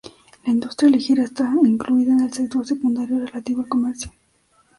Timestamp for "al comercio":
3.61-4.11